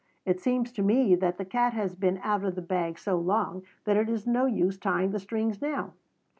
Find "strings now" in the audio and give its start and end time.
5.19-5.93